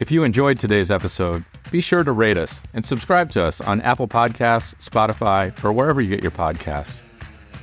If 0.00 0.10
you 0.10 0.24
enjoyed 0.24 0.58
today's 0.58 0.90
episode, 0.90 1.44
be 1.70 1.80
sure 1.80 2.02
to 2.02 2.12
rate 2.12 2.36
us 2.36 2.62
and 2.74 2.84
subscribe 2.84 3.30
to 3.32 3.44
us 3.44 3.60
on 3.60 3.80
Apple 3.82 4.08
Podcasts, 4.08 4.74
Spotify, 4.76 5.52
or 5.64 5.72
wherever 5.72 6.00
you 6.00 6.08
get 6.08 6.22
your 6.22 6.32
podcasts. 6.32 7.02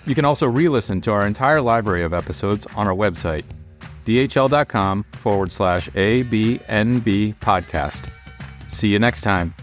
You 0.06 0.16
can 0.16 0.26
also 0.26 0.48
re 0.48 0.70
listen 0.70 1.02
to 1.02 1.12
our 1.12 1.28
entire 1.28 1.62
library 1.62 2.04
of 2.04 2.14
episodes 2.14 2.66
on 2.76 2.88
our 2.88 2.96
website, 2.96 3.44
dhl.com 4.06 5.04
forward 5.12 5.52
slash 5.52 5.90
ABNB 5.90 7.36
podcast. 7.36 8.10
See 8.68 8.88
you 8.88 9.00
next 9.00 9.22
time. 9.22 9.54